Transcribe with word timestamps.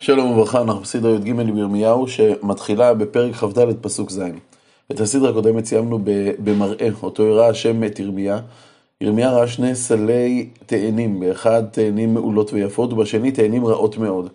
שלום 0.00 0.30
וברכה, 0.30 0.62
אנחנו 0.62 0.80
בסדרה 0.80 1.12
י"ג 1.12 1.32
בירמיהו 1.32 2.08
שמתחילה 2.08 2.94
בפרק 2.94 3.34
כ"ד 3.34 3.72
פסוק 3.80 4.10
ז'. 4.10 4.20
את 4.92 5.00
הסדרה 5.00 5.30
הקודמת 5.30 5.64
סיימנו 5.64 5.98
במראה, 6.44 6.88
אותו 7.02 7.22
הראה 7.22 7.48
השם 7.48 7.84
את 7.84 7.98
ירמיה. 7.98 8.38
ירמיה 9.00 9.30
ראה 9.30 9.46
שני 9.46 9.74
סלי 9.74 10.48
תאנים, 10.66 11.20
באחד 11.20 11.62
תאנים 11.70 12.14
מעולות 12.14 12.52
ויפות 12.52 12.92
ובשני 12.92 13.32
תאנים 13.32 13.66
רעות 13.66 13.98
מאוד. 13.98 14.28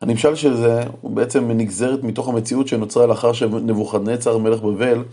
הנמשל 0.00 0.34
של 0.34 0.56
זה 0.56 0.80
הוא 1.00 1.10
בעצם 1.10 1.50
נגזרת 1.50 2.04
מתוך 2.04 2.28
המציאות 2.28 2.68
שנוצרה 2.68 3.06
לאחר 3.06 3.32
שנבוכדנצר 3.32 4.38
מלך 4.38 4.60
בבל 4.60 5.04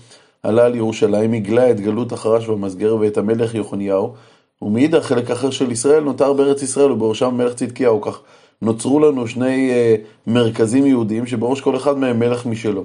עלה 0.44 0.66
על 0.66 0.76
ירושלים, 0.76 1.34
הגלה 1.34 1.72
את 1.72 1.80
גלות 1.80 2.12
החרש 2.12 2.50
והמסגר 2.50 2.96
ואת 2.96 3.18
המלך 3.18 3.56
יחוניהו 3.56 4.14
ומאידך 4.62 5.06
חלק 5.06 5.32
אחר 5.32 5.50
של 5.50 5.72
ישראל 5.72 6.04
נותר 6.04 6.34
בארץ 6.34 6.62
ישראל 6.62 6.92
ובראשם 6.92 7.38
מלך 7.38 7.54
צדקיהו 7.54 8.02
כך 8.02 8.22
נוצרו 8.62 9.00
לנו 9.00 9.28
שני 9.28 9.72
uh, 9.72 10.30
מרכזים 10.30 10.86
יהודיים 10.86 11.26
שבראש 11.26 11.62
כל 11.62 11.76
אחד 11.76 11.98
מהם 11.98 12.20
מלך 12.20 12.46
משלו. 12.46 12.84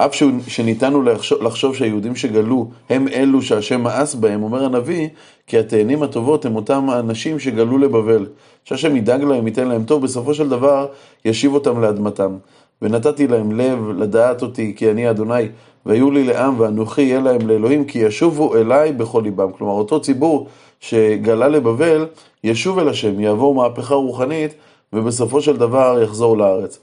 אף 0.00 0.14
שניתנו 0.46 1.02
לחשוב, 1.02 1.42
לחשוב 1.42 1.74
שהיהודים 1.74 2.16
שגלו 2.16 2.68
הם 2.90 3.08
אלו 3.08 3.42
שהשם 3.42 3.80
מאס 3.80 4.14
בהם, 4.14 4.42
אומר 4.42 4.64
הנביא, 4.64 5.08
כי 5.46 5.58
התאנים 5.58 6.02
הטובות 6.02 6.44
הם 6.44 6.56
אותם 6.56 6.90
האנשים 6.90 7.38
שגלו 7.38 7.78
לבבל. 7.78 8.26
שהשם 8.64 8.96
ידאג 8.96 9.22
להם, 9.22 9.46
ייתן 9.46 9.68
להם 9.68 9.84
טוב, 9.84 10.02
בסופו 10.02 10.34
של 10.34 10.48
דבר 10.48 10.86
ישיב 11.24 11.54
אותם 11.54 11.80
לאדמתם. 11.80 12.36
ונתתי 12.82 13.26
להם 13.26 13.52
לב 13.52 13.88
לדעת 13.98 14.42
אותי, 14.42 14.74
כי 14.76 14.90
אני 14.90 15.10
אדוני, 15.10 15.48
והיו 15.86 16.10
לי 16.10 16.24
לעם, 16.24 16.60
ואנוכי 16.60 17.02
יהיה 17.02 17.20
להם 17.20 17.48
לאלוהים, 17.48 17.84
כי 17.84 17.98
ישובו 17.98 18.56
אליי 18.56 18.92
בכל 18.92 19.20
ליבם. 19.24 19.52
כלומר, 19.52 19.72
אותו 19.72 20.00
ציבור 20.00 20.46
שגלה 20.80 21.48
לבבל, 21.48 22.06
ישוב 22.44 22.78
אל 22.78 22.88
השם, 22.88 23.20
יעבור 23.20 23.54
מהפכה 23.54 23.94
רוחנית, 23.94 24.54
ובסופו 24.92 25.40
של 25.40 25.56
דבר 25.56 26.00
יחזור 26.02 26.38
לארץ. 26.38 26.78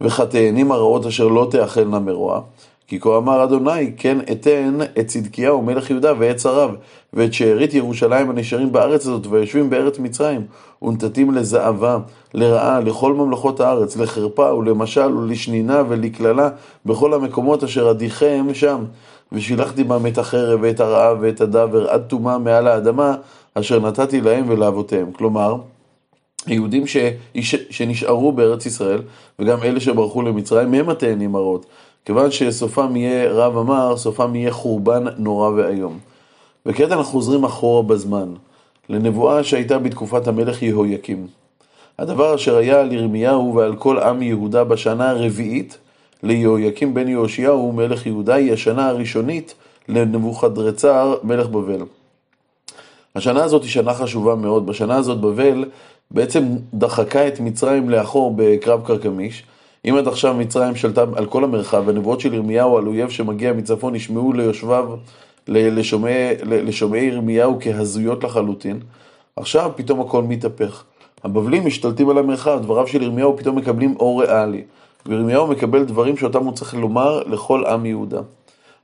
וחטאנים 0.00 0.72
הרעות 0.72 1.06
אשר 1.06 1.28
לא 1.28 1.48
תאכלנה 1.50 1.98
מרוע. 1.98 2.40
כי 2.86 3.00
כה 3.00 3.16
אמר 3.16 3.44
אדוני, 3.44 3.92
כן 3.96 4.18
אתן 4.32 4.78
את 4.98 5.06
צדקיהו 5.06 5.62
מלך 5.62 5.90
יהודה 5.90 6.12
ואת 6.18 6.40
שריו, 6.40 6.70
ואת 7.12 7.34
שארית 7.34 7.74
ירושלים 7.74 8.30
הנשארים 8.30 8.72
בארץ 8.72 9.06
הזאת, 9.06 9.26
ויושבים 9.26 9.70
בארץ 9.70 9.98
מצרים, 9.98 10.46
ונתתים 10.82 11.30
לזעבה, 11.34 11.98
לרעה, 12.34 12.80
לכל 12.80 13.14
ממלכות 13.14 13.60
הארץ, 13.60 13.96
לחרפה 13.96 14.54
ולמשל 14.54 15.16
ולשנינה 15.16 15.82
ולקללה, 15.88 16.48
בכל 16.86 17.14
המקומות 17.14 17.64
אשר 17.64 17.90
אדיכם 17.90 18.46
שם. 18.52 18.84
ושילחתי 19.32 19.84
בם 19.84 20.06
את 20.06 20.18
החרב 20.18 20.58
ואת 20.62 20.80
הרעב 20.80 21.18
ואת 21.20 21.40
הדבר 21.40 21.88
עד 21.90 22.02
טומאה 22.02 22.38
מעל 22.38 22.68
האדמה, 22.68 23.14
אשר 23.54 23.80
נתתי 23.80 24.20
להם 24.20 24.44
ולאבותיהם. 24.48 25.12
כלומר, 25.12 25.56
היהודים 26.46 26.86
ש... 26.86 26.96
שנשארו 27.70 28.32
בארץ 28.32 28.66
ישראל, 28.66 29.02
וגם 29.38 29.62
אלה 29.62 29.80
שברחו 29.80 30.22
למצרים, 30.22 30.74
הם 30.74 30.90
התאנים 30.90 31.34
הרעות. 31.34 31.66
כיוון 32.04 32.30
שסופם 32.30 32.96
יהיה 32.96 33.32
רב 33.32 33.56
אמר, 33.56 33.96
סופם 33.96 34.34
יהיה 34.34 34.50
חורבן 34.50 35.04
נורא 35.18 35.50
ואיום. 35.50 35.98
וכעת 36.66 36.92
אנחנו 36.92 37.04
חוזרים 37.12 37.44
אחורה 37.44 37.82
בזמן, 37.82 38.34
לנבואה 38.88 39.44
שהייתה 39.44 39.78
בתקופת 39.78 40.28
המלך 40.28 40.62
יהויקים. 40.62 41.26
הדבר 41.98 42.34
אשר 42.34 42.56
היה 42.56 42.80
על 42.80 42.92
ירמיהו 42.92 43.54
ועל 43.54 43.76
כל 43.76 43.98
עם 43.98 44.22
יהודה 44.22 44.64
בשנה 44.64 45.10
הרביעית 45.10 45.78
ליהויקים 46.22 46.94
בן 46.94 47.08
יהושיהו 47.08 47.72
מלך 47.72 48.06
יהודה 48.06 48.34
היא 48.34 48.52
השנה 48.52 48.88
הראשונית 48.88 49.54
לנבוכדרצר 49.88 51.14
מלך 51.22 51.46
בבל. 51.46 51.82
השנה 53.14 53.44
הזאת 53.44 53.62
היא 53.62 53.70
שנה 53.70 53.94
חשובה 53.94 54.34
מאוד. 54.34 54.66
בשנה 54.66 54.96
הזאת 54.96 55.20
בבל 55.20 55.64
בעצם 56.10 56.44
דחקה 56.74 57.28
את 57.28 57.40
מצרים 57.40 57.90
לאחור 57.90 58.34
בקרב 58.36 58.86
קרקמיש. 58.86 59.44
אם 59.88 59.96
עד 59.96 60.08
עכשיו 60.08 60.34
מצרים 60.34 60.76
שלטה 60.76 61.04
על 61.16 61.26
כל 61.26 61.44
המרחב, 61.44 61.88
הנבואות 61.88 62.20
של 62.20 62.34
ירמיהו 62.34 62.78
על 62.78 62.86
אויב 62.86 63.10
שמגיע 63.10 63.52
מצפון 63.52 63.94
נשמעו 63.94 64.32
ליושביו, 64.32 64.96
לשומעי, 65.48 66.34
לשומעי 66.42 67.04
ירמיהו 67.04 67.58
כהזויות 67.60 68.24
לחלוטין, 68.24 68.80
עכשיו 69.36 69.70
פתאום 69.76 70.00
הכל 70.00 70.22
מתהפך. 70.22 70.84
הבבלים 71.24 71.66
משתלטים 71.66 72.08
על 72.08 72.18
המרחב, 72.18 72.62
דבריו 72.62 72.86
של 72.86 73.02
ירמיהו 73.02 73.36
פתאום 73.36 73.56
מקבלים 73.56 73.94
אור 74.00 74.22
ריאלי. 74.22 74.62
וירמיהו 75.06 75.46
מקבל 75.46 75.84
דברים 75.84 76.16
שאותם 76.16 76.44
הוא 76.44 76.52
צריך 76.52 76.74
לומר 76.74 77.22
לכל 77.22 77.66
עם 77.66 77.86
יהודה. 77.86 78.20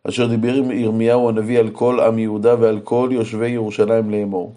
אשר 0.08 0.26
דיבר 0.26 0.54
ירמיהו 0.72 1.28
הנביא 1.28 1.58
על 1.58 1.70
כל 1.70 2.00
עם 2.00 2.18
יהודה 2.18 2.54
ועל 2.60 2.80
כל 2.84 3.08
יושבי 3.12 3.48
ירושלים 3.48 4.10
לאמור. 4.10 4.52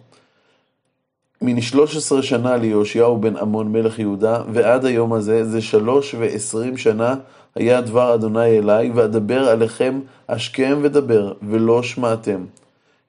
מן 1.46 1.62
13 1.62 2.22
שנה 2.24 2.58
ליהושיהו 2.58 3.18
בן 3.18 3.38
עמון 3.38 3.72
מלך 3.72 4.00
יהודה, 4.00 4.42
ועד 4.52 4.86
היום 4.86 5.14
הזה, 5.14 5.46
זה 5.46 5.62
שלוש 5.62 6.16
ועשרים 6.20 6.78
שנה, 6.78 7.16
היה 7.56 7.82
דבר 7.82 8.14
אדוני 8.14 8.58
אליי, 8.58 8.92
ואדבר 8.96 9.50
עליכם 9.50 10.00
השכם 10.30 10.80
ודבר, 10.82 11.34
ולא 11.50 11.84
שמעתם. 11.84 12.44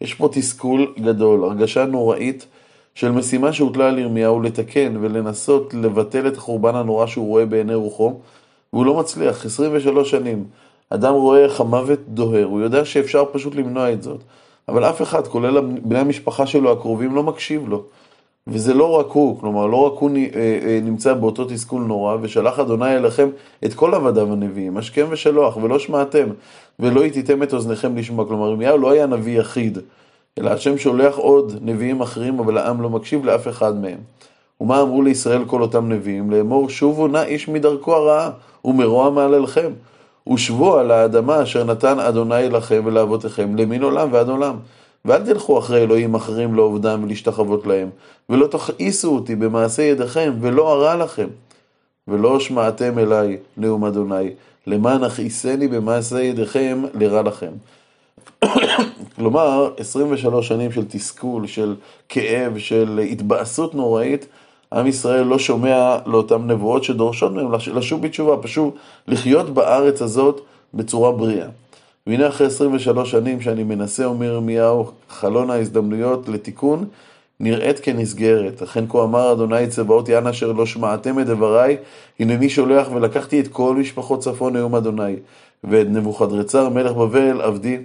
יש 0.00 0.15
פה 0.15 0.28
תסכול 0.33 0.93
גדול, 1.00 1.45
הרגשה 1.45 1.84
נוראית 1.84 2.47
של 2.95 3.11
משימה 3.11 3.53
שהוטלה 3.53 3.89
על 3.89 3.99
ירמיהו 3.99 4.43
לתקן 4.43 4.97
ולנסות 5.01 5.75
לבטל 5.75 6.28
את 6.28 6.37
החורבן 6.37 6.75
הנורא 6.75 7.06
שהוא 7.06 7.27
רואה 7.27 7.47
בעיני 7.47 7.75
רוחו, 7.75 8.21
והוא 8.72 8.87
לא 8.87 8.95
מצליח, 8.95 9.45
23 9.45 10.11
שנים. 10.11 10.45
אדם 10.91 11.15
רואה 11.15 11.45
איך 11.45 11.61
המוות 11.61 12.01
דוהר, 12.09 12.45
הוא 12.45 12.61
יודע 12.61 12.84
שאפשר 12.84 13.25
פשוט 13.33 13.55
למנוע 13.55 13.93
את 13.93 14.03
זאת. 14.03 14.21
אבל 14.69 14.84
אף 14.84 15.03
אחד, 15.03 15.27
כולל 15.27 15.61
בני 15.61 15.99
המשפחה 15.99 16.47
שלו 16.47 16.72
הקרובים, 16.72 17.15
לא 17.15 17.22
מקשיב 17.22 17.69
לו. 17.69 17.84
וזה 18.47 18.75
לא 18.75 18.91
רק 18.91 19.06
הוא, 19.06 19.41
כלומר, 19.41 19.66
לא 19.66 19.77
רק 19.77 19.99
הוא 19.99 20.10
אה, 20.16 20.59
אה, 20.66 20.81
נמצא 20.82 21.15
באותו 21.15 21.44
תסכול 21.44 21.82
נורא, 21.82 22.16
ושלח 22.21 22.59
אדוני 22.59 22.97
אליכם 22.97 23.28
את 23.65 23.75
כל 23.75 23.94
עבדיו 23.94 24.32
הנביאים, 24.32 24.77
השכם 24.77 25.06
ושלוח, 25.10 25.56
ולא 25.56 25.78
שמעתם, 25.78 26.27
ולא 26.81 27.04
יתיתם 27.04 27.43
את 27.43 27.54
אוזניכם 27.54 27.97
לשמוע. 27.97 28.27
כלומר, 28.27 28.49
ירמיהו 28.49 28.78
לא 28.78 28.91
היה 28.91 29.06
נביא 29.06 29.41
יחיד, 29.41 29.78
אלא 30.38 30.50
השם 30.50 30.78
שולח 30.78 31.16
עוד 31.16 31.59
נביאים 31.62 32.00
אחרים, 32.00 32.38
אבל 32.38 32.59
העם 32.59 32.83
לא 32.83 32.91
מקשיב 32.91 33.25
לאף 33.25 33.49
אחד 33.49 33.81
מהם. 33.81 33.99
ומה 34.60 34.83
אמרו 34.83 35.03
לישראל 35.03 35.44
כל 35.44 35.62
אותם 35.62 35.88
נביאים? 35.88 36.31
לאמור, 36.31 36.69
שובו 36.69 37.09
נא 37.09 37.22
איש 37.22 37.49
מדרכו 37.49 37.94
הרעה, 37.94 38.31
ומרוע 38.65 39.10
מעללכם. 39.10 39.71
ושבו 40.33 40.77
על 40.77 40.91
האדמה 40.91 41.43
אשר 41.43 41.65
נתן 41.65 42.00
אדוני 42.00 42.49
לכם 42.49 42.83
ולאבותיכם, 42.84 43.56
למין 43.56 43.83
עולם 43.83 44.09
ועד 44.12 44.28
עולם. 44.28 44.56
ואל 45.04 45.25
תלכו 45.25 45.59
אחרי 45.59 45.82
אלוהים 45.82 46.15
אחרים 46.15 46.54
לעובדם 46.54 47.04
ולהשתחוות 47.04 47.66
להם, 47.66 47.91
ולא 48.28 48.47
תכעיסו 48.47 49.15
אותי 49.15 49.37
במעשה 49.37 49.82
ידיכם, 49.82 50.32
ולא 50.41 50.72
ארע 50.72 50.97
לכם. 50.97 51.28
ולא 52.09 52.41
שמעתם 52.41 52.98
אליי, 52.98 53.37
נאום 53.56 53.84
אדוני, 53.84 54.31
למען 54.66 55.04
הכעיסני 55.04 55.69
במעשה 55.69 56.22
ידיכם 56.22 56.82
לרע 56.94 57.22
לכם. 57.22 57.50
כלומר, 59.16 59.70
23 59.78 60.48
שנים 60.48 60.72
של 60.72 60.84
תסכול, 60.88 61.47
של 61.47 61.75
כאב, 62.09 62.59
של 62.59 63.00
התבאסות 63.10 63.75
נוראית, 63.75 64.26
עם 64.72 64.86
ישראל 64.86 65.22
לא 65.22 65.38
שומע 65.38 65.98
לאותן 66.06 66.47
נבואות 66.47 66.84
שדורשות 66.84 67.32
מהם 67.32 67.53
לשוב 67.75 68.03
בתשובה, 68.03 68.36
פשוט 68.36 68.75
לחיות 69.09 69.50
בארץ 69.50 70.03
הזאת 70.03 70.41
בצורה 70.75 71.12
בריאה. 71.12 71.48
והנה 72.06 72.28
אחרי 72.28 72.47
23 72.47 73.10
שנים 73.10 73.41
שאני 73.41 73.65
מנסה, 73.65 74.04
אומר 74.04 74.26
ירמיהו, 74.26 74.91
חלון 75.09 75.50
ההזדמנויות 75.50 76.28
לתיקון, 76.28 76.84
נראית 77.41 77.81
כנסגרת. 77.81 78.62
אכן 78.62 78.84
כה 78.88 79.03
אמר 79.03 79.32
אדוני 79.32 79.66
צבאות 79.69 80.09
יען 80.09 80.26
אשר 80.26 80.53
לא 80.53 80.66
שמעתם 80.66 81.20
את 81.20 81.26
דבריי, 81.26 81.76
הנני 82.20 82.48
שולח 82.48 82.88
ולקחתי 82.94 83.41
את 83.41 83.48
כל 83.48 83.76
משפחות 83.76 84.20
צפון 84.20 84.56
נאום 84.56 84.75
אדוני, 84.75 85.16
ואת 85.65 85.87
נבוכדרצר 85.87 86.69
מלך 86.69 86.92
בבל 86.92 87.41
עבדי, 87.41 87.78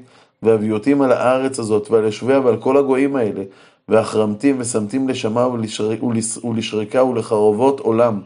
והביאותים 0.44 1.02
על 1.02 1.12
הארץ 1.12 1.60
הזאת 1.60 1.92
ועל 1.92 2.04
יושביה 2.04 2.40
ועל 2.40 2.58
כל 2.58 2.78
הגויים 2.78 3.16
האלה, 3.16 3.44
והחרמתים 3.90 4.56
ושמתים 4.60 5.10
לשמה 5.10 5.48
ולשרקה 6.44 7.04
ולחרבות 7.04 7.80
עולם, 7.80 8.20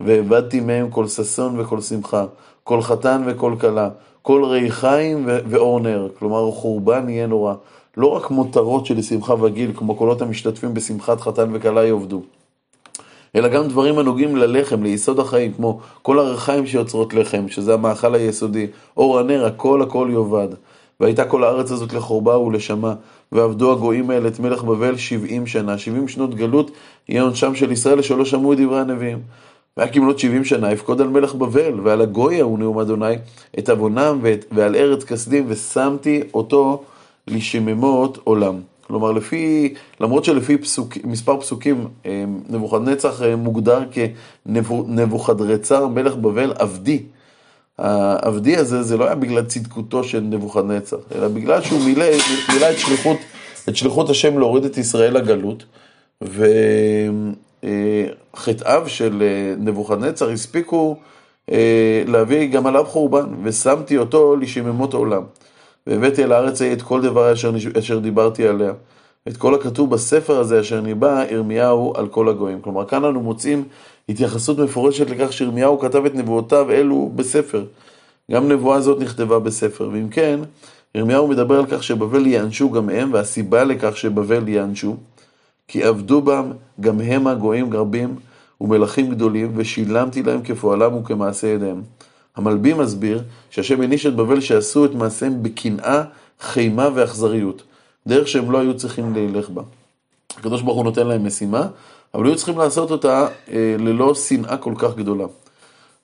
ואיבדתי 0.00 0.60
מהם 0.60 0.90
כל 0.90 1.06
ששון 1.06 1.60
וכל 1.60 1.80
שמחה, 1.80 2.24
כל 2.64 2.82
חתן 2.82 3.22
וכל 3.26 3.54
כלה. 3.60 3.88
כל 4.22 4.44
ריחיים 4.44 5.24
ואור 5.26 5.80
נר, 5.80 6.08
כלומר 6.18 6.50
חורבן 6.50 7.08
יהיה 7.08 7.26
נורא. 7.26 7.54
לא 7.96 8.06
רק 8.06 8.30
מותרות 8.30 8.86
של 8.86 9.02
שמחה 9.02 9.34
וגיל, 9.44 9.72
כמו 9.76 9.94
קולות 9.94 10.22
המשתתפים 10.22 10.74
בשמחת 10.74 11.20
חתן 11.20 11.50
וכלה 11.52 11.86
יאבדו, 11.86 12.22
אלא 13.36 13.48
גם 13.48 13.68
דברים 13.68 13.98
הנוגעים 13.98 14.36
ללחם, 14.36 14.82
ליסוד 14.82 15.18
החיים, 15.18 15.52
כמו 15.52 15.80
כל 16.02 16.18
הריחיים 16.18 16.66
שיוצרות 16.66 17.14
לחם, 17.14 17.48
שזה 17.48 17.74
המאכל 17.74 18.14
היסודי, 18.14 18.66
אור 18.96 19.18
הנר, 19.18 19.46
הכל 19.46 19.82
הכל 19.82 20.08
יאבד. 20.12 20.48
והייתה 21.00 21.24
כל 21.24 21.44
הארץ 21.44 21.70
הזאת 21.70 21.92
לחורבה 21.92 22.38
ולשמה, 22.38 22.94
ועבדו 23.32 23.72
הגויים 23.72 24.10
האלה 24.10 24.28
את 24.28 24.40
מלך 24.40 24.64
בבל 24.64 24.96
שבעים 24.96 25.46
שנה, 25.46 25.78
שבעים 25.78 26.08
שנות 26.08 26.34
גלות 26.34 26.70
יהיה 27.08 27.22
עונשם 27.22 27.54
של 27.54 27.72
ישראל 27.72 28.02
שלא 28.02 28.24
שמעו 28.24 28.52
את 28.52 28.58
דברי 28.58 28.80
הנביאים. 28.80 29.18
והיה 29.76 29.92
כמלות 29.92 30.18
שבעים 30.18 30.44
שנה, 30.44 30.72
יפקוד 30.72 31.00
על 31.00 31.08
מלך 31.08 31.34
בבל, 31.34 31.80
ועל 31.80 32.00
הגוי 32.00 32.40
ההוא 32.40 32.58
נאום 32.58 32.78
אדוני, 32.78 33.14
את 33.58 33.68
עוונם 33.68 34.20
ועל 34.52 34.76
ארץ 34.76 35.04
כסדים, 35.04 35.44
ושמתי 35.48 36.22
אותו 36.34 36.82
לשממות 37.28 38.18
עולם. 38.24 38.60
כלומר, 38.86 39.12
לפי, 39.12 39.74
למרות 40.00 40.24
שלפי 40.24 40.56
פסוק, 40.56 40.98
מספר 41.04 41.40
פסוקים, 41.40 41.88
אה, 42.06 42.24
נבוכדנצח 42.48 43.22
אה, 43.22 43.36
מוגדר 43.36 43.80
כנבוכדרצר 44.46 45.86
מלך 45.86 46.14
בבל 46.14 46.52
עבדי. 46.58 47.02
העבדי 47.78 48.56
הזה, 48.56 48.82
זה 48.82 48.96
לא 48.96 49.04
היה 49.04 49.14
בגלל 49.14 49.44
צדקותו 49.44 50.04
של 50.04 50.20
נבוכדנצח, 50.20 50.96
אלא 51.14 51.28
בגלל 51.28 51.62
שהוא 51.62 51.80
מילא, 51.84 52.04
מילא 52.52 52.70
את, 52.70 52.78
שליחות, 52.78 53.16
את 53.68 53.76
שליחות 53.76 54.10
השם 54.10 54.38
להוריד 54.38 54.64
את 54.64 54.78
ישראל 54.78 55.16
לגלות, 55.16 55.64
וחטאיו 57.64 58.88
של 58.88 59.22
נבוכדנצר 59.58 60.30
הספיקו 60.30 60.96
להביא 62.06 62.46
גם 62.46 62.66
עליו 62.66 62.84
חורבן, 62.84 63.26
ושמתי 63.42 63.98
אותו 63.98 64.36
לשממות 64.36 64.94
עולם. 64.94 65.22
והבאתי 65.86 66.24
אל 66.24 66.32
הארץ 66.32 66.62
ההיא 66.62 66.72
את 66.72 66.82
כל 66.82 67.02
דברי 67.02 67.32
אשר, 67.32 67.52
אשר 67.78 67.98
דיברתי 67.98 68.48
עליה. 68.48 68.72
את 69.28 69.36
כל 69.36 69.54
הכתוב 69.54 69.90
בספר 69.90 70.40
הזה 70.40 70.60
אשר 70.60 70.80
ניבא 70.80 71.24
ירמיהו 71.30 71.92
על 71.96 72.08
כל 72.08 72.28
הגויים. 72.28 72.60
כלומר, 72.60 72.86
כאן 72.86 73.04
אנו 73.04 73.20
מוצאים 73.20 73.64
התייחסות 74.08 74.58
מפורשת 74.58 75.10
לכך 75.10 75.32
שירמיהו 75.32 75.78
כתב 75.78 76.04
את 76.04 76.14
נבואותיו 76.14 76.70
אלו 76.70 77.10
בספר. 77.14 77.64
גם 78.30 78.48
נבואה 78.48 78.80
זאת 78.80 79.00
נכתבה 79.00 79.38
בספר. 79.38 79.88
ואם 79.92 80.08
כן, 80.08 80.40
ירמיהו 80.94 81.28
מדבר 81.28 81.58
על 81.58 81.66
כך 81.66 81.82
שבבל 81.82 82.26
ייענשו 82.26 82.70
גם 82.70 82.88
הם, 82.88 83.12
והסיבה 83.12 83.64
לכך 83.64 83.96
שבבל 83.96 84.48
ייענשו, 84.48 84.96
כי 85.72 85.84
עבדו 85.84 86.20
בם 86.20 86.52
גם 86.80 87.00
הם 87.00 87.26
הגויים 87.26 87.74
רבים 87.74 88.16
ומלכים 88.60 89.10
גדולים, 89.10 89.52
ושילמתי 89.56 90.22
להם 90.22 90.42
כפועלם 90.42 90.94
וכמעשה 90.94 91.46
ידיהם. 91.46 91.82
המלבי 92.36 92.74
מסביר 92.74 93.22
שהשם 93.50 93.80
העניש 93.80 94.06
את 94.06 94.16
בבל 94.16 94.40
שעשו 94.40 94.84
את 94.84 94.94
מעשיהם 94.94 95.42
בקנאה, 95.42 96.02
חימה 96.40 96.88
ואכזריות, 96.94 97.62
דרך 98.06 98.28
שהם 98.28 98.50
לא 98.50 98.58
היו 98.58 98.76
צריכים 98.76 99.14
ללך 99.14 99.50
בה. 99.50 99.62
הקדוש 100.38 100.62
ברוך 100.62 100.76
הוא 100.76 100.84
נותן 100.84 101.06
להם 101.06 101.26
משימה, 101.26 101.66
אבל 102.14 102.26
היו 102.26 102.36
צריכים 102.36 102.58
לעשות 102.58 102.90
אותה 102.90 103.26
אה, 103.50 103.76
ללא 103.78 104.14
שנאה 104.14 104.56
כל 104.56 104.74
כך 104.78 104.96
גדולה. 104.96 105.26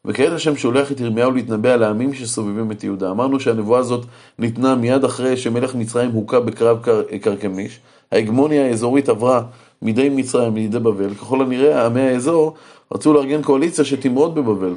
וכעת 0.04 0.32
השם 0.32 0.56
שולח 0.56 0.92
את 0.92 1.00
ירמיהו 1.00 1.30
להתנבא 1.30 1.70
על 1.70 1.82
העמים 1.82 2.14
שסובבים 2.14 2.72
את 2.72 2.84
יהודה. 2.84 3.10
אמרנו 3.10 3.40
שהנבואה 3.40 3.80
הזאת 3.80 4.04
ניתנה 4.38 4.74
מיד 4.74 5.04
אחרי 5.04 5.36
שמלך 5.36 5.74
מצרים 5.74 6.10
הוכה 6.10 6.40
בקרב 6.40 6.78
קר, 6.82 7.02
קרקמיש. 7.22 7.80
ההגמוניה 8.12 8.66
האזורית 8.66 9.08
עברה 9.08 9.42
מידי 9.82 10.08
מצרים 10.08 10.54
לידי 10.54 10.78
בבל. 10.78 11.14
ככל 11.14 11.42
הנראה 11.42 11.86
עמי 11.86 12.00
האזור 12.00 12.54
רצו 12.94 13.12
לארגן 13.12 13.42
קואליציה 13.42 13.84
שתמרוד 13.84 14.34
בבבל. 14.34 14.74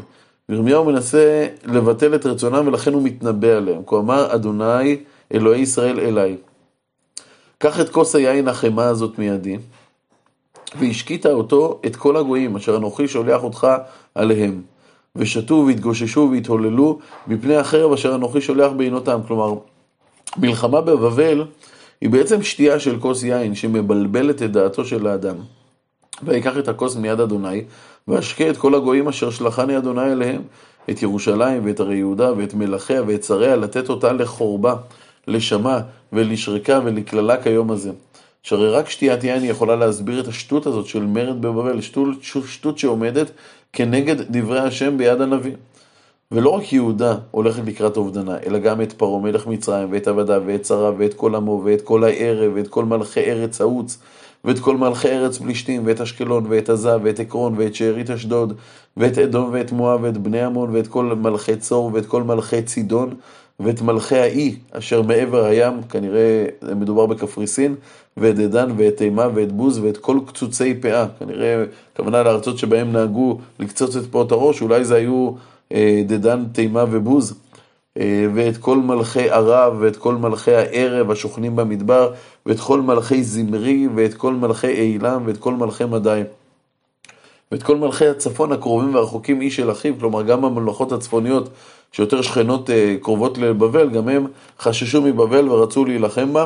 ירמיהו 0.50 0.86
מנסה 0.86 1.48
לבטל 1.66 2.16
את 2.16 2.26
רצונם 2.26 2.68
ולכן 2.68 2.94
הוא 2.94 3.04
מתנבא 3.04 3.48
עליהם. 3.48 3.82
כה 3.88 3.98
אמר 3.98 4.36
אדוני 4.36 4.98
אלוהי 5.34 5.62
ישראל 5.62 6.00
אליי. 6.00 6.38
קח 7.58 7.80
את 7.80 7.90
כוס 7.90 8.16
היין 8.16 8.48
החמה 8.48 8.86
הזאת 8.86 9.20
מידי, 9.20 9.58
והשקית 10.80 11.26
אותו 11.26 11.80
את 11.86 11.96
כל 11.96 12.18
הגויים 12.18 12.56
אשר 12.56 12.78
אנוכי 12.78 13.08
שולח 13.08 13.44
אותך 13.44 13.68
עליהם. 14.16 14.62
ושתו 15.16 15.64
והתגוששו 15.68 16.30
והתהוללו 16.32 17.00
מפני 17.28 17.56
החרב 17.56 17.94
אשר 17.94 18.16
אנוכי 18.16 18.42
שולח 18.42 18.72
בעינותם. 18.72 19.20
כלומר, 19.28 19.54
מלחמה 20.38 20.82
בבבל 20.82 21.46
היא 22.02 22.10
בעצם 22.10 22.44
שתייה 22.44 22.80
של 22.80 23.00
כוס 23.00 23.24
יין 23.24 23.56
שמבלבלת 23.56 24.42
את 24.42 24.52
דעתו 24.52 24.86
של 24.86 25.08
האדם. 25.08 25.36
ויקח 26.24 26.58
את 26.58 26.68
הכוס 26.68 26.96
מיד 26.96 27.20
אדוני, 27.20 27.64
ואשקה 28.08 28.50
את 28.50 28.58
כל 28.58 28.76
הגויים 28.76 29.08
אשר 29.08 29.30
שלחני 29.30 29.78
אדוני 29.78 30.12
אליהם, 30.12 30.42
את 30.90 31.02
ירושלים 31.02 31.66
ואת 31.66 31.80
הרי 31.80 31.96
יהודה 31.96 32.34
ואת 32.38 32.54
מלכיה 32.54 33.04
ואת 33.08 33.24
שריה, 33.24 33.56
לתת 33.56 33.90
אותה 33.90 34.14
לחורבה, 34.14 34.76
לשמה 35.28 35.80
ולשרקה 36.14 36.80
ולקללה 36.84 37.44
כיום 37.44 37.72
הזה. 37.72 37.92
שהרי 38.44 38.70
רק 38.72 38.90
שתיית 38.90 39.24
יין 39.24 39.46
יכולה 39.46 39.76
להסביר 39.76 40.20
את 40.20 40.28
השטות 40.28 40.66
הזאת 40.66 40.86
של 40.86 41.04
מרד 41.04 41.42
בבבל, 41.42 41.82
שטות, 41.82 42.08
שטות 42.48 42.78
שעומדת 42.78 43.32
כנגד 43.74 44.16
דברי 44.32 44.60
השם 44.60 44.98
ביד 44.98 45.22
הנביא. 45.22 45.56
ולא 46.32 46.50
רק 46.50 46.74
יהודה 46.74 47.16
הולכת 47.32 47.62
לקראת 47.66 47.98
אובדנה, 47.98 48.38
אלא 48.46 48.60
גם 48.60 48.82
את 48.82 48.94
פרעה 48.94 49.22
מלך 49.22 49.48
מצרים, 49.48 49.88
ואת 49.92 50.08
עבדיו, 50.08 50.44
ואת 50.46 50.66
שרה, 50.66 50.92
ואת 50.98 51.14
כל 51.14 51.36
עמו, 51.36 51.62
ואת 51.66 51.82
כל 51.82 52.04
הערב, 52.04 52.52
ואת 52.56 52.68
כל 52.68 52.86
מלכי 52.86 53.20
ארץ 53.20 53.62
העוץ, 53.62 53.98
ואת 54.46 54.60
כל 54.60 54.78
מלכי 54.78 55.08
ארץ 55.08 55.38
פלישתים, 55.38 55.82
ואת 55.86 56.02
אשקלון, 56.02 56.46
ואת 56.50 56.70
עזה, 56.70 56.96
ואת 57.04 57.20
עקרון, 57.20 57.54
ואת 57.58 57.76
שארית 57.76 58.10
אשדוד, 58.10 58.54
ואת 58.98 59.18
אדום, 59.18 59.50
ואת 59.54 59.72
מואב, 59.72 60.00
ואת 60.04 60.18
בני 60.18 60.42
עמון, 60.42 60.76
ואת 60.76 60.88
כל 60.88 61.06
מלכי 61.06 61.56
צור, 61.56 61.92
ואת 61.94 62.06
כל 62.06 62.24
מלכי 62.24 62.62
צידון, 62.62 63.14
ואת 63.60 63.82
מלכי 63.82 64.18
האי, 64.18 64.56
אשר 64.72 65.02
מעבר 65.02 65.46
הים, 65.46 65.74
כנראה 65.90 66.46
מדובר 66.76 67.06
בקפריסין, 67.06 67.76
ואת 68.18 68.36
דדן, 68.36 68.72
ואת 68.78 68.98
תימה, 68.98 69.28
ואת 69.34 69.52
בוז, 69.52 69.80
ואת 69.80 69.98
כל 69.98 70.20
קצוצי 70.26 70.74
פאה, 70.74 71.06
כנראה, 71.20 71.64
כוונה 71.96 72.24
לארצות 72.24 72.58
שבהם 72.58 72.92
נהגו 72.92 73.38
לקצוץ 73.60 73.96
את 73.96 74.04
פאות 74.12 74.32
הראש, 74.32 74.62
אולי 74.62 74.86
זה 74.86 74.96
היו 74.96 75.32
דדן, 76.06 76.44
תימה 76.54 76.84
ובוז. 76.92 77.42
אה, 77.98 78.26
ואת 78.34 78.58
כל 78.58 78.78
מלכי 78.78 79.30
ערב, 79.30 79.78
ואת 79.80 79.98
כל 79.98 80.16
מלכי 80.16 80.56
הערב 80.56 81.12
השוכנים 81.12 81.56
במדבר, 81.56 82.14
ואת 82.46 82.60
כל 82.60 82.82
מלכי 82.82 83.24
זמרי, 83.24 83.88
ואת 83.96 84.14
כל 84.14 84.34
מלכי 84.34 84.68
אילם, 84.68 85.24
ואת 85.26 85.38
כל 85.38 85.54
מלכי 85.54 85.86
מדי. 85.86 86.22
ואת 87.52 87.64
כל 87.64 87.76
מלכי 87.76 88.08
הצפון 88.08 88.52
הקרובים 88.52 88.96
והרחוקים 88.96 89.42
איש 89.42 89.60
אל 89.60 89.72
אחיו, 89.72 89.94
כלומר 90.00 90.22
גם 90.22 90.46
הממלכות 90.46 90.92
הצפוניות 90.92 91.50
שיותר 91.92 92.22
שכנות 92.22 92.70
אה, 92.70 92.96
קרובות 93.02 93.38
לבבל, 93.38 93.90
גם 93.90 94.10
הם 94.10 94.28
חששו 94.60 95.02
מבבל 95.02 95.50
ורצו 95.50 95.86
להילחם 95.86 96.34
בה, 96.34 96.46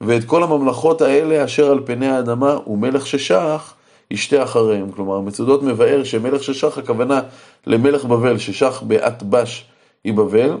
ואת 0.00 0.24
כל 0.24 0.42
הממלכות 0.42 1.02
האלה 1.02 1.44
אשר 1.44 1.70
על 1.70 1.80
פני 1.84 2.06
האדמה 2.06 2.56
ומלך 2.66 3.06
ששח 3.06 3.74
ישתה 4.10 4.42
אחריהם. 4.42 4.90
כלומר, 4.90 5.20
מצודות 5.20 5.62
מבאר 5.62 6.04
שמלך 6.04 6.42
ששח 6.42 6.78
הכוונה 6.78 7.20
למלך 7.66 8.04
בבל 8.04 8.38
ששח 8.38 8.82
באטבש 8.86 9.66
היא 10.04 10.14
בבל, 10.14 10.56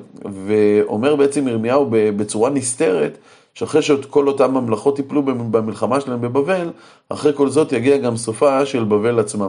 ואומר 0.46 1.16
בעצם 1.16 1.48
ירמיהו 1.48 1.86
בצורה 1.90 2.50
נסתרת, 2.50 3.18
שאחרי 3.54 3.82
שכל 3.82 4.28
אותן 4.28 4.50
ממלכות 4.50 4.98
ייפלו 4.98 5.22
במלחמה 5.22 6.00
שלהם 6.00 6.20
בבבל, 6.20 6.70
אחרי 7.08 7.32
כל 7.34 7.48
זאת 7.48 7.72
יגיע 7.72 7.96
גם 7.96 8.16
סופה 8.16 8.66
של 8.66 8.84
בבל 8.84 9.18
עצמה. 9.18 9.48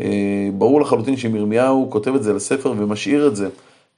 אה, 0.00 0.48
ברור 0.58 0.80
לחלוטין 0.80 1.16
שאם 1.16 1.36
ירמיהו 1.36 1.86
כותב 1.90 2.14
את 2.14 2.22
זה 2.22 2.32
לספר 2.32 2.72
ומשאיר 2.76 3.26
את 3.26 3.36
זה 3.36 3.48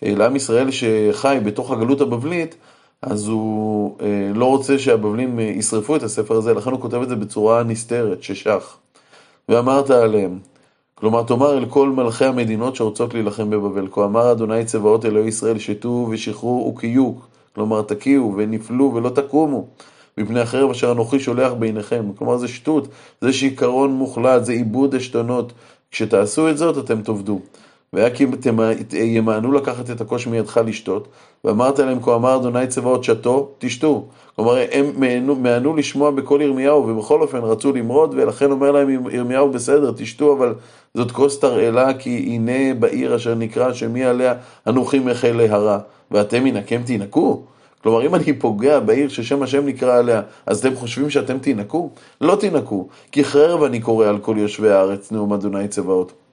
אה, 0.02 0.14
לעם 0.16 0.36
ישראל 0.36 0.70
שחי 0.70 1.38
בתוך 1.44 1.70
הגלות 1.70 2.00
הבבלית, 2.00 2.54
אז 3.02 3.28
הוא 3.28 3.96
אה, 4.00 4.30
לא 4.34 4.44
רוצה 4.44 4.78
שהבבלים 4.78 5.38
ישרפו 5.38 5.96
את 5.96 6.02
הספר 6.02 6.34
הזה, 6.34 6.54
לכן 6.54 6.70
הוא 6.70 6.80
כותב 6.80 7.02
את 7.02 7.08
זה 7.08 7.16
בצורה 7.16 7.62
נסתרת, 7.62 8.22
ששח. 8.22 8.76
ואמרת 9.48 9.90
עליהם, 9.90 10.38
כלומר, 10.94 11.22
תאמר 11.22 11.58
אל 11.58 11.66
כל 11.66 11.88
מלכי 11.88 12.24
המדינות 12.24 12.76
שרוצות 12.76 13.14
להילחם 13.14 13.50
בבבל, 13.50 13.88
כה 13.90 14.04
אמר 14.04 14.32
אדוני 14.32 14.64
צבאות 14.64 15.04
אלוהי 15.04 15.28
ישראל, 15.28 15.58
שתו 15.58 16.08
ושחררו 16.10 16.74
וקיו, 16.76 17.12
כלומר 17.54 17.82
תקיעו 17.82 18.34
ונפלו 18.36 18.94
ולא 18.94 19.08
תקומו, 19.08 19.66
מפני 20.18 20.40
החרב 20.40 20.70
אשר 20.70 20.92
אנוכי 20.92 21.20
שולח 21.20 21.52
ביניכם. 21.52 22.12
כלומר, 22.18 22.36
זה 22.36 22.48
שטות, 22.48 22.88
זה 23.20 23.32
שיכרון 23.32 23.90
מוחלט, 23.90 24.44
זה 24.44 24.52
עיבוד 24.52 24.94
עשתונות. 24.94 25.52
כשתעשו 25.90 26.50
את 26.50 26.58
זאת, 26.58 26.84
אתם 26.84 27.02
תאבדו. 27.02 27.40
והיה 27.92 28.10
כי 28.10 28.26
ימאנו 28.94 29.52
לקחת 29.52 29.90
את 29.90 30.00
הכוש 30.00 30.26
מידך 30.26 30.60
לשתות, 30.66 31.08
ואמרת 31.44 31.78
להם, 31.78 32.02
כה 32.02 32.14
אמר 32.14 32.36
אדוני 32.36 32.66
צבאות 32.66 33.04
שתו, 33.04 33.50
תשתו. 33.58 34.04
כלומר, 34.36 34.56
הם 34.72 34.92
מענו 35.42 35.76
לשמוע 35.76 36.10
בקול 36.10 36.42
ירמיהו, 36.42 36.88
ובכל 36.88 37.22
אופן 37.22 37.38
רצו 37.38 37.72
למרוד, 37.72 38.14
ולכן 38.16 38.50
אומר 38.50 38.72
להם 38.72 39.08
ירמיהו, 39.10 39.50
בסדר, 39.50 39.92
תשתו, 39.96 40.32
אבל 40.32 40.54
זאת 40.94 41.10
כוס 41.10 41.40
תרעלה, 41.40 41.94
כי 41.94 42.10
הנה 42.10 42.74
בעיר 42.74 43.16
אשר 43.16 43.34
נקרא, 43.34 43.72
שמי 43.72 44.04
עליה 44.04 44.34
אנוכי 44.66 44.98
מחל 44.98 45.32
להרע, 45.32 45.78
ואתם 46.10 46.44
מנקם 46.44 46.82
תינקו? 46.82 47.42
כלומר, 47.82 48.06
אם 48.06 48.14
אני 48.14 48.32
פוגע 48.32 48.80
בעיר 48.80 49.08
ששם 49.08 49.42
השם 49.42 49.66
נקרא 49.66 49.98
עליה, 49.98 50.22
אז 50.46 50.66
אתם 50.66 50.76
חושבים 50.76 51.10
שאתם 51.10 51.38
תינקו? 51.38 51.90
לא 52.20 52.36
תינקו, 52.36 52.88
כי 53.12 53.24
חרב 53.24 53.62
אני 53.62 53.80
קורא 53.80 54.06
על 54.06 54.18
כל 54.18 54.34
יושבי 54.38 54.70
הארץ, 54.70 55.12
נאום 55.12 55.32
אדוני 55.32 55.68
צבאות. 55.68 56.25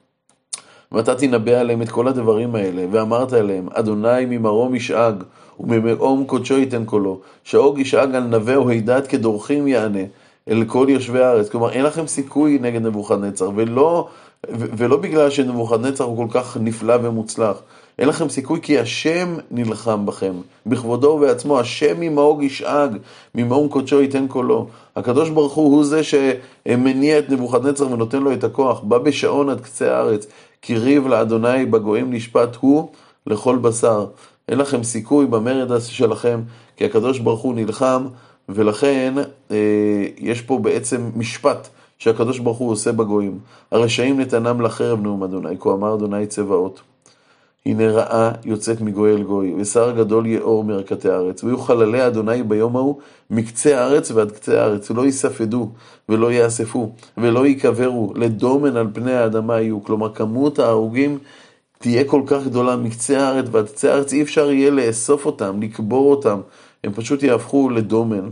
ואתה 0.93 1.15
תנבא 1.15 1.51
עליהם 1.51 1.81
את 1.81 1.89
כל 1.89 2.07
הדברים 2.07 2.55
האלה, 2.55 2.85
ואמרת 2.91 3.33
אליהם, 3.33 3.67
אדוני 3.73 4.25
ממרום 4.29 4.75
ישאג, 4.75 5.23
וממרום 5.59 6.25
קודשו 6.25 6.57
ייתן 6.57 6.85
קולו, 6.85 7.19
שאוג 7.43 7.79
ישאג 7.79 8.15
על 8.15 8.23
נווה 8.23 8.55
או 8.55 8.69
הידד 8.69 9.07
כדורכים 9.07 9.67
יענה, 9.67 10.03
אל 10.49 10.63
כל 10.67 10.85
יושבי 10.89 11.19
הארץ. 11.19 11.49
כלומר, 11.49 11.71
אין 11.71 11.83
לכם 11.83 12.07
סיכוי 12.07 12.57
נגד 12.61 12.81
נבוכדנצר, 12.81 13.49
ולא, 13.55 14.07
ולא 14.49 14.97
בגלל 14.97 15.29
שנבוכדנצר 15.29 16.03
הוא 16.03 16.17
כל 16.17 16.27
כך 16.31 16.57
נפלא 16.61 16.95
ומוצלח. 17.03 17.61
אין 17.99 18.07
לכם 18.07 18.29
סיכוי 18.29 18.59
כי 18.61 18.79
השם 18.79 19.35
נלחם 19.51 20.05
בכם, 20.05 20.33
בכבודו 20.65 21.07
ובעצמו, 21.07 21.59
השם 21.59 21.99
ממאוג 21.99 22.43
ישאג, 22.43 22.97
ממאום 23.35 23.67
קודשו 23.67 24.01
ייתן 24.01 24.27
קולו. 24.27 24.67
הקדוש 24.95 25.29
ברוך 25.29 25.53
הוא 25.53 25.75
הוא 25.75 25.83
זה 25.83 26.01
שמניע 26.03 27.19
את 27.19 27.29
נבוכדנצר 27.29 27.91
ונותן 27.91 28.23
לו 28.23 28.33
את 28.33 28.43
הכוח, 28.43 28.79
בא 28.79 28.97
בשעון 28.97 29.49
עד 29.49 29.61
קצה 29.61 29.97
הארץ, 29.97 30.27
כי 30.63 30.77
ריב 30.77 31.07
לאדוני 31.07 31.65
בגויים 31.65 32.13
נשפט 32.13 32.55
הוא 32.59 32.89
לכל 33.27 33.57
בשר. 33.57 34.05
אין 34.49 34.57
לכם 34.57 34.83
סיכוי 34.83 35.25
במרד 35.25 35.81
שלכם, 35.81 36.41
כי 36.77 36.85
הקדוש 36.85 37.19
ברוך 37.19 37.41
הוא 37.41 37.55
נלחם 37.55 38.07
ולכן 38.49 39.13
אה, 39.51 39.55
יש 40.17 40.41
פה 40.41 40.59
בעצם 40.59 41.11
משפט 41.15 41.67
שהקדוש 41.97 42.39
ברוך 42.39 42.57
הוא 42.57 42.71
עושה 42.71 42.91
בגויים. 42.91 43.39
הרשעים 43.71 44.19
נתנם 44.19 44.61
לחרב 44.61 45.01
נאום 45.01 45.23
אדוני, 45.23 45.55
כה 45.59 45.73
אמר 45.73 45.95
אדוני 45.95 46.27
צבאות. 46.27 46.81
הנה 47.65 47.91
רעה 47.91 48.31
יוצאת 48.45 48.81
מגוי 48.81 49.13
אל 49.13 49.23
גוי, 49.23 49.53
ושר 49.57 49.91
גדול 49.91 50.25
יאור 50.25 50.63
מרכתי 50.63 51.09
הארץ. 51.09 51.43
ויהיו 51.43 51.57
חללי 51.57 52.07
אדוני 52.07 52.43
ביום 52.43 52.75
ההוא 52.75 52.95
מקצה 53.29 53.79
הארץ 53.79 54.11
ועד 54.11 54.31
קצה 54.31 54.61
הארץ, 54.61 54.91
ולא 54.91 55.05
יספדו, 55.05 55.69
ולא 56.09 56.31
יאספו, 56.31 56.91
ולא 57.17 57.45
ייקברו, 57.45 58.13
לדומן 58.15 58.77
על 58.77 58.87
פני 58.93 59.13
האדמה 59.13 59.61
יהיו. 59.61 59.83
כלומר, 59.83 60.13
כמות 60.13 60.59
ההרוגים 60.59 61.17
תהיה 61.79 62.03
כל 62.03 62.21
כך 62.25 62.45
גדולה 62.45 62.75
מקצה 62.75 63.27
הארץ 63.27 63.45
ועד 63.51 63.65
קצה 63.65 63.93
הארץ, 63.93 64.13
אי 64.13 64.21
אפשר 64.21 64.51
יהיה 64.51 64.71
לאסוף 64.71 65.25
אותם, 65.25 65.61
לקבור 65.61 66.11
אותם, 66.11 66.39
הם 66.83 66.93
פשוט 66.93 67.23
יהפכו 67.23 67.69
לדומן. 67.69 68.29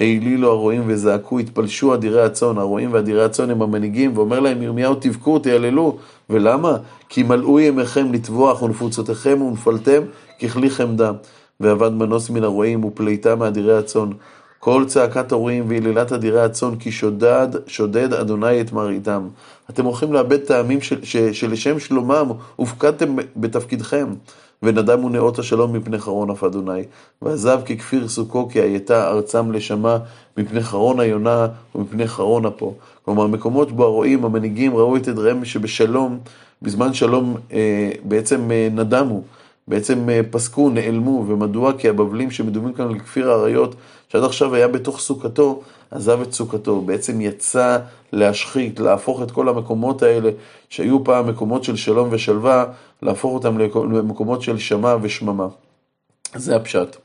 העלילו 0.00 0.50
הרועים 0.50 0.82
וזעקו, 0.86 1.38
התפלשו 1.38 1.94
אדירי 1.94 2.22
הצאן, 2.22 2.58
הרועים 2.58 2.92
ואדירי 2.92 3.24
הצאן 3.24 3.50
הם 3.50 3.62
המנהיגים, 3.62 4.12
ואומר 4.14 4.40
להם 4.40 4.62
ירמיהו 4.62 4.94
תבכו, 4.94 5.38
תיעללו, 5.38 5.98
ולמה? 6.30 6.76
כי 7.08 7.22
מלאו 7.22 7.60
ימיכם 7.60 8.12
לטבוח 8.12 8.62
ונפוצותיכם 8.62 9.42
ונפלתם 9.42 10.02
ככלי 10.42 10.70
חמדה. 10.70 11.12
ואבד 11.60 11.92
מנוס 11.92 12.30
מן 12.30 12.44
הרועים 12.44 12.84
ופליטה 12.84 13.36
מאדירי 13.36 13.78
הצאן. 13.78 14.10
כל 14.58 14.84
צעקת 14.86 15.32
הרועים 15.32 15.64
והיללת 15.68 16.12
אדירי 16.12 16.40
הצאן, 16.40 16.76
כי 16.76 16.92
שודד, 16.92 17.48
שודד 17.66 18.14
אדוני 18.14 18.60
את 18.60 18.72
מרעיתם. 18.72 19.28
אתם 19.70 19.84
הולכים 19.84 20.12
לאבד 20.12 20.36
טעמים 20.36 20.78
שלשם 21.32 21.78
שלומם 21.78 22.30
הופקדתם 22.56 23.16
בתפקידכם. 23.36 24.06
ונדמו 24.62 25.08
נאות 25.08 25.38
השלום 25.38 25.72
מפני 25.72 25.98
חרון 25.98 26.30
אף 26.30 26.44
אדוני. 26.44 26.82
ועזב 27.22 27.60
ככפיר 27.66 28.08
סוכו 28.08 28.48
כי 28.48 28.60
הייתה 28.60 29.08
ארצם 29.08 29.52
לשמה 29.52 29.98
מפני 30.36 30.62
חרון 30.62 31.00
היונה 31.00 31.46
ומפני 31.74 32.08
חרון 32.08 32.46
אפו. 32.46 32.74
כלומר, 33.04 33.26
מקומות 33.26 33.72
בו 33.72 33.84
הרועים, 33.84 34.24
המנהיגים, 34.24 34.76
ראו 34.76 34.96
את 34.96 35.08
עדריהם 35.08 35.44
שבשלום, 35.44 36.18
בזמן 36.62 36.94
שלום 36.94 37.36
אה, 37.52 37.90
בעצם 38.04 38.50
אה, 38.50 38.68
נדמו. 38.72 39.22
בעצם 39.68 40.10
אה, 40.10 40.20
פסקו, 40.30 40.70
נעלמו, 40.70 41.24
ומדוע? 41.28 41.72
כי 41.78 41.88
הבבלים 41.88 42.30
שמדומים 42.30 42.72
כאן 42.72 42.88
לכפיר 42.88 43.30
האריות, 43.30 43.74
שעד 44.08 44.24
עכשיו 44.24 44.54
היה 44.54 44.68
בתוך 44.68 45.00
סוכתו, 45.00 45.62
עזב 45.90 46.20
את 46.20 46.32
סוכתו, 46.32 46.80
בעצם 46.80 47.20
יצא 47.20 47.78
להשחית, 48.12 48.80
להפוך 48.80 49.22
את 49.22 49.30
כל 49.30 49.48
המקומות 49.48 50.02
האלה, 50.02 50.30
שהיו 50.68 51.04
פעם 51.04 51.28
מקומות 51.28 51.64
של 51.64 51.76
שלום 51.76 52.08
ושלווה, 52.10 52.64
להפוך 53.02 53.34
אותם 53.34 53.58
למקומות 53.58 54.42
של 54.42 54.58
שמע 54.58 54.96
ושממה. 55.02 55.48
זה 56.34 56.56
הפשט. 56.56 56.96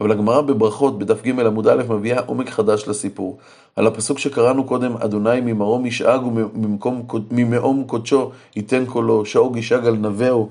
אבל 0.00 0.12
הגמרא 0.12 0.40
בברכות, 0.40 0.98
בדף 0.98 1.22
ג' 1.22 1.40
עמוד 1.40 1.68
א', 1.68 1.82
מביאה 1.88 2.20
עומק 2.26 2.50
חדש 2.50 2.88
לסיפור. 2.88 3.38
על 3.76 3.86
הפסוק 3.86 4.18
שקראנו 4.18 4.64
קודם, 4.64 4.96
אדוני 4.96 5.40
ממרום 5.40 5.86
ישאג 5.86 6.20
וממאום 6.26 7.84
קודשו 7.86 8.30
ייתן 8.56 8.84
קולו, 8.86 9.26
שאוג 9.26 9.56
ישאג 9.56 9.86
על 9.86 9.96
נבהו, 9.96 10.48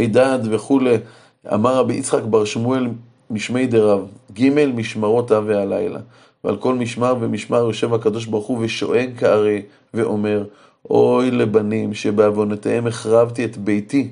הידד 0.00 0.38
וכולי. 0.42 0.96
אמר 1.54 1.76
רבי 1.76 1.94
יצחק 1.94 2.22
בר 2.22 2.44
שמואל 2.44 2.88
משמי 3.30 3.66
דרב, 3.66 4.06
ג' 4.40 4.66
משמרות 4.74 5.32
אב 5.32 5.44
והלילה. 5.46 6.00
ועל 6.44 6.56
כל 6.56 6.74
משמר 6.74 7.14
ומשמר 7.20 7.58
יושב 7.58 7.94
הקדוש 7.94 8.26
ברוך 8.26 8.46
הוא 8.46 8.58
ושואג 8.60 9.10
כארי 9.18 9.62
ואומר, 9.94 10.44
אוי 10.90 11.30
לבנים 11.30 11.94
שבעוונותיהם 11.94 12.86
החרבתי 12.86 13.44
את 13.44 13.56
ביתי 13.56 14.08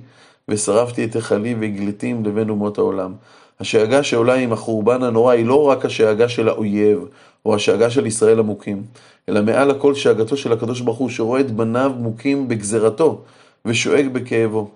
ושרפתי 0.48 1.04
את 1.04 1.14
היכלי 1.14 1.54
והגליתים 1.54 2.24
לבין 2.24 2.50
אומות 2.50 2.78
העולם. 2.78 3.12
השאגה 3.60 4.02
שעולה 4.02 4.34
עם 4.34 4.52
החורבן 4.52 5.02
הנורא 5.02 5.32
היא 5.32 5.46
לא 5.46 5.64
רק 5.64 5.84
השאגה 5.84 6.28
של 6.28 6.48
האויב 6.48 6.98
או 7.46 7.54
השאגה 7.54 7.90
של 7.90 8.06
ישראל 8.06 8.38
המוכים, 8.38 8.82
אלא 9.28 9.42
מעל 9.42 9.70
הכל 9.70 9.94
שאגתו 9.94 10.36
של 10.36 10.52
הקדוש 10.52 10.80
ברוך 10.80 10.98
הוא 10.98 11.10
שרואה 11.10 11.40
את 11.40 11.50
בניו 11.50 11.92
מוכים 11.96 12.48
בגזרתו 12.48 13.20
ושואג 13.64 14.06
בכאבו. 14.12 14.70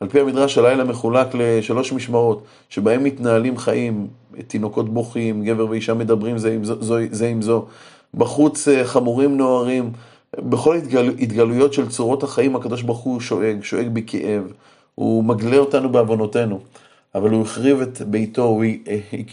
על 0.00 0.08
פי 0.08 0.20
המדרש 0.20 0.58
הלילה 0.58 0.84
מחולק 0.84 1.26
לשלוש 1.34 1.92
משמרות, 1.92 2.42
שבהם 2.68 3.04
מתנהלים 3.04 3.58
חיים, 3.58 4.06
תינוקות 4.46 4.88
בוכים, 4.88 5.44
גבר 5.44 5.70
ואישה 5.70 5.94
מדברים 5.94 6.38
זה 6.38 6.54
עם 6.54 6.64
זו, 6.64 6.96
זה 7.10 7.28
עם 7.28 7.42
זו, 7.42 7.64
בחוץ 8.14 8.68
אה, 8.68 8.84
חמורים 8.84 9.36
נוערים, 9.36 9.92
בכל 10.36 10.76
התגל, 10.76 11.08
התגלויות 11.08 11.72
של 11.72 11.88
צורות 11.88 12.22
החיים 12.22 12.56
הקדוש 12.56 12.82
ברוך 12.82 12.98
הוא 12.98 13.20
שואג, 13.20 13.62
שואג 13.62 13.88
בכאב, 13.92 14.42
הוא 14.94 15.24
מגלה 15.24 15.56
אותנו 15.56 15.92
בעוונותינו, 15.92 16.60
אבל 17.14 17.30
הוא 17.30 17.42
החריב 17.42 17.80
את 17.80 18.02
ביתו, 18.02 18.42
הוא 18.42 18.64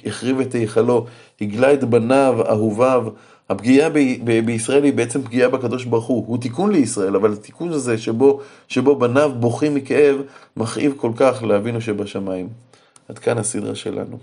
החריב 0.06 0.40
את 0.40 0.54
היכלו, 0.54 1.06
הגלה 1.42 1.74
את 1.74 1.84
בניו, 1.84 2.40
אהוביו, 2.50 3.08
הפגיעה 3.50 3.90
ב- 3.90 4.00
ב- 4.24 4.46
בישראל 4.46 4.84
היא 4.84 4.94
בעצם 4.94 5.22
פגיעה 5.22 5.50
בקדוש 5.50 5.86
ברוך 5.86 6.06
הוא, 6.06 6.24
הוא 6.28 6.38
תיקון 6.38 6.72
לישראל, 6.72 7.16
אבל 7.16 7.34
התיקון 7.34 7.70
הזה 7.70 7.98
שבו, 7.98 8.42
שבו 8.68 8.96
בניו 8.96 9.32
בוכים 9.40 9.75
מכאב, 9.75 10.16
מכאיב 10.58 10.94
כל 10.98 11.12
כך 11.16 11.44
לאבינו 11.44 11.82
שבשמיים. 11.82 12.50
עד 13.10 13.20
כאן 13.20 13.38
הסדרה 13.38 13.75
שלנו. 13.75 14.18